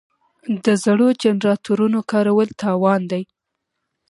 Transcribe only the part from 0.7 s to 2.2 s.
زړو جنراتورونو